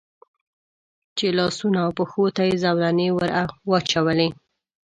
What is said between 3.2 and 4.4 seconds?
را واچولې.